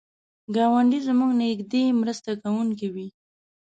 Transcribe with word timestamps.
ګاونډی 0.55 0.99
زموږ 1.07 1.31
نږدې 1.41 1.83
مرسته 2.01 2.29
کوونکی 2.41 2.87
وي 2.93 3.07